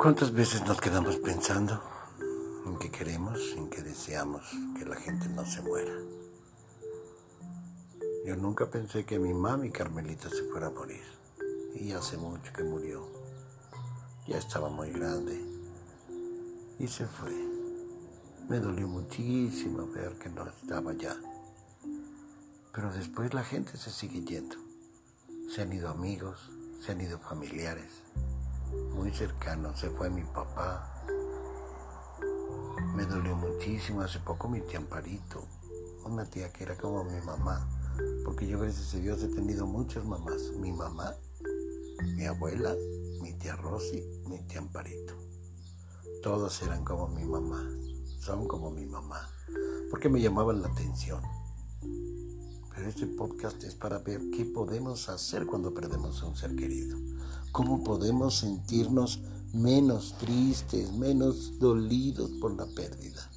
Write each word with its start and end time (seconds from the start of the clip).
¿Cuántas 0.00 0.32
veces 0.32 0.66
nos 0.66 0.80
quedamos 0.80 1.18
pensando 1.18 1.78
en 2.64 2.78
que 2.78 2.90
queremos, 2.90 3.38
en 3.54 3.68
que 3.68 3.82
deseamos 3.82 4.40
que 4.78 4.86
la 4.86 4.96
gente 4.96 5.28
no 5.28 5.44
se 5.44 5.60
muera? 5.60 5.92
Yo 8.24 8.34
nunca 8.34 8.70
pensé 8.70 9.04
que 9.04 9.18
mi 9.18 9.34
mami 9.34 9.70
Carmelita 9.70 10.30
se 10.30 10.44
fuera 10.44 10.68
a 10.68 10.70
morir. 10.70 11.02
Y 11.74 11.92
hace 11.92 12.16
mucho 12.16 12.50
que 12.50 12.64
murió. 12.64 13.06
Ya 14.26 14.38
estaba 14.38 14.70
muy 14.70 14.90
grande. 14.90 15.38
Y 16.78 16.88
se 16.88 17.04
fue. 17.04 17.34
Me 18.48 18.58
dolió 18.58 18.88
muchísimo 18.88 19.86
ver 19.86 20.14
que 20.14 20.30
no 20.30 20.48
estaba 20.48 20.94
ya. 20.94 21.14
Pero 22.72 22.90
después 22.90 23.34
la 23.34 23.44
gente 23.44 23.76
se 23.76 23.90
sigue 23.90 24.22
yendo. 24.22 24.56
Se 25.54 25.60
han 25.60 25.74
ido 25.74 25.90
amigos, 25.90 26.50
se 26.80 26.92
han 26.92 27.02
ido 27.02 27.18
familiares 27.18 28.00
muy 29.00 29.10
cercano. 29.12 29.74
Se 29.76 29.88
fue 29.88 30.10
mi 30.10 30.22
papá. 30.24 31.02
Me 32.94 33.06
dolió 33.06 33.34
muchísimo. 33.34 34.02
Hace 34.02 34.18
poco 34.18 34.46
mi 34.46 34.60
tía 34.60 34.78
Amparito, 34.78 35.42
una 36.04 36.26
tía 36.26 36.52
que 36.52 36.64
era 36.64 36.76
como 36.76 37.04
mi 37.04 37.18
mamá. 37.22 37.66
Porque 38.26 38.46
yo, 38.46 38.58
gracias 38.58 38.94
a 38.94 38.98
Dios, 38.98 39.22
he 39.22 39.28
tenido 39.28 39.66
muchas 39.66 40.04
mamás. 40.04 40.52
Mi 40.58 40.70
mamá, 40.72 41.14
mi 42.14 42.26
abuela, 42.26 42.76
mi 43.22 43.32
tía 43.38 43.56
Rosy, 43.56 44.04
mi 44.26 44.38
tía 44.46 44.58
Amparito. 44.58 45.14
Todas 46.22 46.60
eran 46.62 46.84
como 46.84 47.08
mi 47.08 47.24
mamá. 47.24 47.66
Son 48.18 48.46
como 48.46 48.70
mi 48.70 48.84
mamá. 48.84 49.30
Porque 49.90 50.10
me 50.10 50.20
llamaban 50.20 50.60
la 50.60 50.68
atención. 50.68 51.22
Pero 52.74 52.88
este 52.88 53.06
podcast 53.06 53.62
es 53.64 53.74
para 53.74 53.98
ver 53.98 54.20
qué 54.30 54.44
podemos 54.44 55.08
hacer 55.08 55.46
cuando 55.46 55.74
perdemos 55.74 56.22
a 56.22 56.26
un 56.26 56.36
ser 56.36 56.54
querido. 56.54 56.98
¿Cómo 57.52 57.82
podemos 57.82 58.38
sentirnos 58.38 59.20
menos 59.52 60.16
tristes, 60.18 60.92
menos 60.92 61.58
dolidos 61.58 62.30
por 62.40 62.56
la 62.56 62.66
pérdida? 62.66 63.28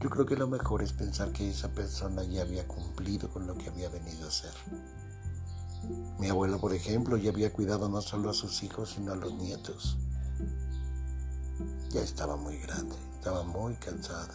Yo 0.00 0.10
creo 0.10 0.26
que 0.26 0.36
lo 0.36 0.48
mejor 0.48 0.82
es 0.82 0.92
pensar 0.92 1.32
que 1.32 1.48
esa 1.48 1.72
persona 1.72 2.24
ya 2.24 2.42
había 2.42 2.66
cumplido 2.66 3.30
con 3.30 3.46
lo 3.46 3.56
que 3.56 3.68
había 3.68 3.88
venido 3.88 4.24
a 4.24 4.28
hacer. 4.28 4.52
Mi 6.18 6.28
abuela, 6.28 6.58
por 6.58 6.72
ejemplo, 6.72 7.16
ya 7.16 7.30
había 7.30 7.52
cuidado 7.52 7.88
no 7.88 8.00
solo 8.00 8.30
a 8.30 8.34
sus 8.34 8.62
hijos, 8.62 8.94
sino 8.96 9.12
a 9.12 9.16
los 9.16 9.34
nietos. 9.34 9.98
Ya 11.90 12.00
estaba 12.00 12.36
muy 12.36 12.56
grande, 12.58 12.96
estaba 13.14 13.44
muy 13.44 13.74
cansada 13.74 14.34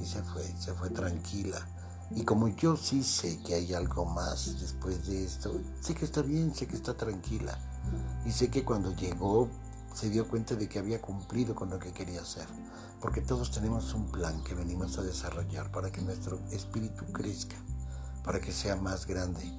y 0.00 0.06
se 0.06 0.22
fue, 0.22 0.42
se 0.58 0.72
fue 0.72 0.90
tranquila 0.90 1.66
y 2.10 2.24
como 2.24 2.48
yo 2.48 2.76
sí 2.76 3.02
sé 3.02 3.38
que 3.42 3.54
hay 3.54 3.74
algo 3.74 4.04
más 4.04 4.60
después 4.60 5.06
de 5.06 5.24
esto, 5.24 5.60
sé 5.80 5.94
que 5.94 6.04
está 6.04 6.22
bien, 6.22 6.54
sé 6.54 6.66
que 6.66 6.76
está 6.76 6.96
tranquila. 6.96 7.58
Y 8.24 8.30
sé 8.30 8.48
que 8.48 8.64
cuando 8.64 8.94
llegó 8.94 9.48
se 9.92 10.10
dio 10.10 10.28
cuenta 10.28 10.54
de 10.54 10.68
que 10.68 10.78
había 10.78 11.00
cumplido 11.00 11.54
con 11.54 11.70
lo 11.70 11.78
que 11.78 11.92
quería 11.92 12.20
hacer. 12.20 12.46
Porque 13.00 13.22
todos 13.22 13.50
tenemos 13.50 13.94
un 13.94 14.10
plan 14.10 14.42
que 14.44 14.54
venimos 14.54 14.98
a 14.98 15.02
desarrollar 15.02 15.72
para 15.72 15.90
que 15.90 16.02
nuestro 16.02 16.38
espíritu 16.50 17.04
crezca, 17.12 17.56
para 18.22 18.40
que 18.40 18.52
sea 18.52 18.76
más 18.76 19.06
grande. 19.06 19.50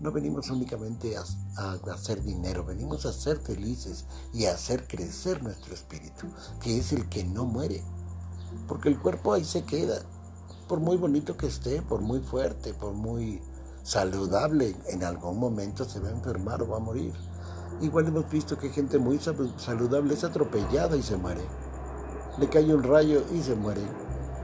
No 0.00 0.10
venimos 0.10 0.50
únicamente 0.50 1.16
a, 1.16 1.72
hacer 1.92 2.22
dinero, 2.22 2.64
venimos 2.64 3.06
a 3.06 3.12
ser 3.12 3.38
felices 3.38 4.06
y 4.32 4.46
a 4.46 4.54
hacer 4.54 4.88
crecer 4.88 5.42
nuestro 5.42 5.74
espíritu, 5.74 6.26
que 6.60 6.78
es 6.78 6.92
el 6.92 7.08
que 7.08 7.24
no 7.24 7.44
muere. 7.44 7.82
Porque 8.66 8.88
el 8.88 8.98
cuerpo 8.98 9.32
ahí 9.32 9.44
se 9.44 9.64
queda, 9.64 10.02
por 10.64 10.80
muy 10.80 10.96
bonito 10.96 11.36
que 11.36 11.46
esté, 11.46 11.82
por 11.82 12.00
muy 12.00 12.20
fuerte, 12.20 12.74
por 12.74 12.92
muy 12.92 13.40
saludable, 13.82 14.74
en 14.88 15.04
algún 15.04 15.38
momento 15.38 15.84
se 15.84 16.00
va 16.00 16.08
a 16.08 16.12
enfermar 16.12 16.62
o 16.62 16.68
va 16.68 16.78
a 16.78 16.80
morir. 16.80 17.12
Igual 17.80 18.08
hemos 18.08 18.30
visto 18.30 18.58
que 18.58 18.70
gente 18.70 18.98
muy 18.98 19.18
saludable 19.18 20.14
es 20.14 20.24
atropellada 20.24 20.96
y 20.96 21.02
se 21.02 21.16
muere. 21.16 21.42
Le 22.38 22.48
cae 22.48 22.74
un 22.74 22.82
rayo 22.82 23.22
y 23.32 23.42
se 23.42 23.54
muere. 23.54 23.82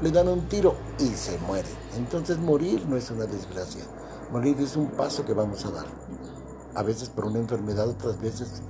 Le 0.02 0.10
dan 0.10 0.28
un 0.28 0.48
tiro 0.48 0.74
y 0.98 1.08
se 1.08 1.38
muere. 1.38 1.68
Entonces 1.96 2.38
morir 2.38 2.86
no 2.86 2.96
es 2.96 3.10
una 3.10 3.26
desgracia. 3.26 3.84
Morir 4.30 4.56
es 4.60 4.76
un 4.76 4.90
paso 4.90 5.24
que 5.24 5.34
vamos 5.34 5.64
a 5.64 5.70
dar. 5.70 5.86
A 6.74 6.82
veces 6.82 7.08
por 7.08 7.26
una 7.26 7.38
enfermedad, 7.38 7.88
otras 7.88 8.20
veces 8.20 8.62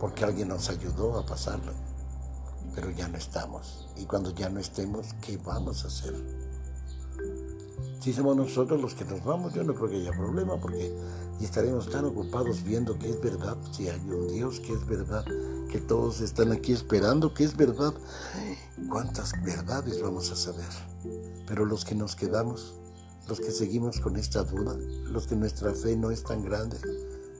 porque 0.00 0.24
alguien 0.24 0.48
nos 0.48 0.68
ayudó 0.68 1.18
a 1.18 1.26
pasarlo. 1.26 1.72
Pero 2.74 2.90
ya 2.90 3.08
no 3.08 3.16
estamos. 3.16 3.88
Y 3.96 4.04
cuando 4.04 4.30
ya 4.30 4.48
no 4.50 4.60
estemos, 4.60 5.06
¿qué 5.20 5.38
vamos 5.38 5.84
a 5.84 5.88
hacer? 5.88 6.14
Si 8.06 8.12
somos 8.12 8.36
nosotros 8.36 8.80
los 8.80 8.94
que 8.94 9.04
nos 9.04 9.24
vamos, 9.24 9.52
yo 9.52 9.64
no 9.64 9.74
creo 9.74 9.90
que 9.90 9.96
haya 9.96 10.12
problema 10.12 10.56
porque 10.60 10.96
estaremos 11.40 11.90
tan 11.90 12.04
ocupados 12.04 12.62
viendo 12.62 12.96
que 12.96 13.10
es 13.10 13.20
verdad, 13.20 13.56
si 13.72 13.88
hay 13.88 13.98
un 13.98 14.28
Dios 14.28 14.60
que 14.60 14.74
es 14.74 14.86
verdad, 14.86 15.24
que 15.72 15.80
todos 15.80 16.20
están 16.20 16.52
aquí 16.52 16.70
esperando 16.70 17.34
que 17.34 17.42
es 17.42 17.56
verdad. 17.56 17.92
¿Cuántas 18.88 19.32
verdades 19.42 20.00
vamos 20.00 20.30
a 20.30 20.36
saber? 20.36 20.68
Pero 21.48 21.64
los 21.64 21.84
que 21.84 21.96
nos 21.96 22.14
quedamos, 22.14 22.74
los 23.26 23.40
que 23.40 23.50
seguimos 23.50 23.98
con 23.98 24.14
esta 24.14 24.44
duda, 24.44 24.76
los 25.10 25.26
que 25.26 25.34
nuestra 25.34 25.74
fe 25.74 25.96
no 25.96 26.12
es 26.12 26.22
tan 26.22 26.44
grande, 26.44 26.76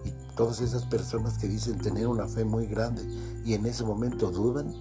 y 0.04 0.10
todas 0.34 0.60
esas 0.60 0.82
personas 0.86 1.38
que 1.38 1.46
dicen 1.46 1.78
tener 1.78 2.08
una 2.08 2.26
fe 2.26 2.44
muy 2.44 2.66
grande 2.66 3.04
y 3.44 3.54
en 3.54 3.66
ese 3.66 3.84
momento 3.84 4.32
dudan, 4.32 4.74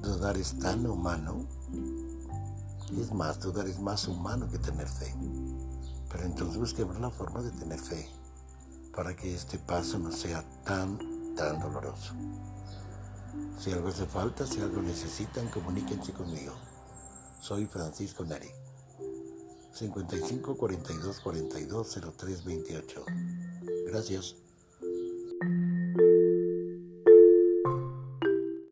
dudar 0.00 0.36
es 0.36 0.56
tan 0.60 0.86
humano 0.86 1.44
y 2.96 3.02
es 3.02 3.12
más, 3.12 3.38
dudar 3.40 3.68
es 3.68 3.78
más 3.78 4.08
humano 4.08 4.48
que 4.50 4.58
tener 4.58 4.88
fe. 4.88 5.14
Pero 6.10 6.24
entonces 6.24 6.56
busquemos 6.56 6.98
la 6.98 7.10
forma 7.10 7.42
de 7.42 7.50
tener 7.50 7.78
fe 7.78 8.08
para 8.94 9.14
que 9.14 9.34
este 9.34 9.58
paso 9.58 9.98
no 9.98 10.10
sea 10.10 10.42
tan, 10.64 10.98
tan 11.34 11.60
doloroso. 11.60 12.14
Si 13.58 13.70
algo 13.72 13.88
hace 13.88 14.06
falta, 14.06 14.46
si 14.46 14.60
algo 14.60 14.80
necesitan, 14.80 15.48
comuníquense 15.48 16.12
conmigo. 16.12 16.54
Soy 17.40 17.66
Francisco 17.66 18.24
Neri. 18.24 18.48
55 19.72 20.56
42 20.56 21.20
42 21.20 22.00
03 22.16 22.44
28. 22.44 23.04
Gracias. 23.86 24.45